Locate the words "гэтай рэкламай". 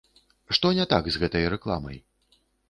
1.25-2.01